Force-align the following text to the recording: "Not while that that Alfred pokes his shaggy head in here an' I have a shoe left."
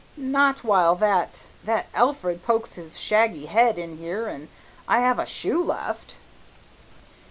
"Not 0.17 0.63
while 0.63 0.95
that 0.95 1.43
that 1.63 1.85
Alfred 1.93 2.43
pokes 2.43 2.73
his 2.73 2.97
shaggy 2.99 3.45
head 3.45 3.77
in 3.77 3.99
here 3.99 4.27
an' 4.27 4.49
I 4.87 5.01
have 5.01 5.19
a 5.19 5.27
shoe 5.27 5.63
left." 5.63 6.15